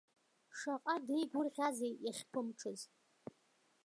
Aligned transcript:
Шаҟа 0.57 0.95
деигәырӷьазеи 1.05 1.93
иахьԥымҽыз. 2.05 2.79